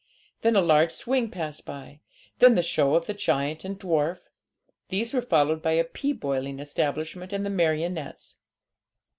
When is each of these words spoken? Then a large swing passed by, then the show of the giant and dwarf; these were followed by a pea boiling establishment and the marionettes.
Then 0.41 0.55
a 0.55 0.61
large 0.61 0.89
swing 0.91 1.29
passed 1.29 1.63
by, 1.63 1.99
then 2.39 2.55
the 2.55 2.63
show 2.63 2.95
of 2.95 3.05
the 3.05 3.13
giant 3.13 3.63
and 3.63 3.79
dwarf; 3.79 4.29
these 4.89 5.13
were 5.13 5.21
followed 5.21 5.61
by 5.61 5.73
a 5.73 5.83
pea 5.83 6.11
boiling 6.13 6.57
establishment 6.59 7.31
and 7.31 7.45
the 7.45 7.51
marionettes. 7.51 8.37